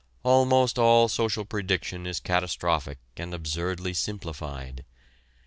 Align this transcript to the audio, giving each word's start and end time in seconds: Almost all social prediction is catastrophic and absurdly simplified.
Almost 0.23 0.79
all 0.79 1.07
social 1.09 1.45
prediction 1.45 2.07
is 2.07 2.19
catastrophic 2.19 2.97
and 3.17 3.35
absurdly 3.35 3.93
simplified. 3.93 4.83